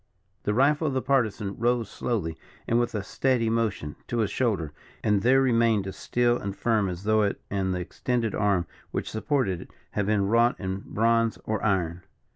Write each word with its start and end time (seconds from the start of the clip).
The 0.45 0.53
rifle 0.55 0.87
of 0.87 0.95
the 0.95 1.01
Partisan 1.03 1.55
rose 1.59 1.87
slowly, 1.87 2.35
and, 2.67 2.79
with 2.79 2.95
a 2.95 3.03
steady 3.03 3.51
motion, 3.51 3.95
to 4.07 4.17
his 4.17 4.31
shoulder, 4.31 4.73
and 5.03 5.21
there 5.21 5.43
remained 5.43 5.85
as 5.85 5.95
still 5.95 6.39
and 6.39 6.55
firm 6.57 6.89
as 6.89 7.03
though 7.03 7.21
it 7.21 7.39
and 7.51 7.71
the 7.71 7.81
extended 7.81 8.33
arm 8.33 8.65
which 8.89 9.11
supported 9.11 9.61
it, 9.61 9.71
had 9.91 10.07
been 10.07 10.25
wrought 10.25 10.59
in 10.59 10.79
bronze 10.87 11.37
or 11.45 11.63
iron. 11.63 12.01